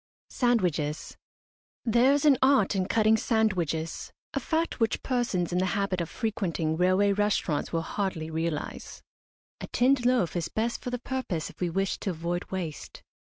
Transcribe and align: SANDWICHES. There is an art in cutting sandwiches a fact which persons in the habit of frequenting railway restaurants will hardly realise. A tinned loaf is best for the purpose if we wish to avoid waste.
SANDWICHES. 0.31 1.15
There 1.85 2.11
is 2.11 2.25
an 2.25 2.39
art 2.41 2.75
in 2.75 2.87
cutting 2.87 3.17
sandwiches 3.17 4.11
a 4.33 4.39
fact 4.39 4.79
which 4.79 5.03
persons 5.03 5.51
in 5.53 5.59
the 5.59 5.67
habit 5.77 6.01
of 6.01 6.09
frequenting 6.09 6.75
railway 6.75 7.13
restaurants 7.13 7.71
will 7.71 7.83
hardly 7.83 8.31
realise. 8.31 9.03
A 9.59 9.67
tinned 9.67 10.03
loaf 10.07 10.35
is 10.35 10.49
best 10.49 10.81
for 10.81 10.89
the 10.89 10.97
purpose 10.97 11.51
if 11.51 11.59
we 11.61 11.69
wish 11.69 11.99
to 11.99 12.09
avoid 12.09 12.45
waste. 12.45 13.03